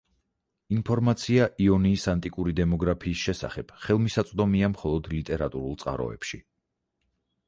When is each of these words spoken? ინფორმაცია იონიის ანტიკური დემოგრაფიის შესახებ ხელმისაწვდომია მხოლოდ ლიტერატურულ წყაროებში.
ინფორმაცია 0.75 1.43
იონიის 1.65 2.05
ანტიკური 2.13 2.55
დემოგრაფიის 2.59 3.25
შესახებ 3.27 3.73
ხელმისაწვდომია 3.83 4.71
მხოლოდ 4.73 5.11
ლიტერატურულ 5.13 5.77
წყაროებში. 5.85 6.41